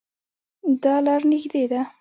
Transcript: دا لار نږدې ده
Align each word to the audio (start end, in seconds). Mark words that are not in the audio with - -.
دا 0.83 0.95
لار 1.05 1.21
نږدې 1.31 1.63
ده 1.71 1.81